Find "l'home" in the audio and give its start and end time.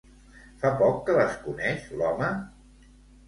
1.99-2.31